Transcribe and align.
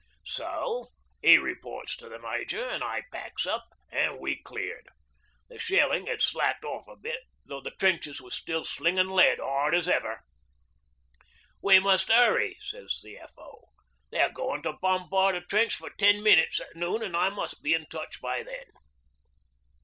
'So 0.25 0.87
he 1.21 1.37
reports 1.37 1.95
to 1.95 2.09
the 2.09 2.17
Major, 2.17 2.63
an' 2.65 2.81
I 2.81 3.03
packs 3.11 3.45
up, 3.45 3.67
an' 3.91 4.17
we 4.17 4.41
cleared. 4.41 4.89
The 5.47 5.59
shelling 5.59 6.07
had 6.07 6.23
slacked 6.23 6.65
off 6.65 6.87
a 6.87 6.95
bit, 6.95 7.19
though 7.45 7.61
the 7.61 7.69
trenches 7.79 8.19
was 8.19 8.33
still 8.33 8.65
slingin' 8.65 9.11
lead 9.11 9.37
hard 9.37 9.75
as 9.75 9.87
ever. 9.87 10.21
'"We 11.61 11.77
must 11.77 12.07
hurry," 12.07 12.57
sez 12.59 12.99
the 13.03 13.19
F.O. 13.19 13.65
"They're 14.09 14.33
going 14.33 14.63
to 14.63 14.73
bombard 14.81 15.35
a 15.35 15.41
trench 15.41 15.75
for 15.75 15.91
ten 15.91 16.23
minutes 16.23 16.59
at 16.59 16.75
noon, 16.75 17.03
and 17.03 17.15
I 17.15 17.29
must 17.29 17.61
be 17.61 17.75
in 17.75 17.85
touch 17.85 18.19
by 18.21 18.41
then." 18.41 18.71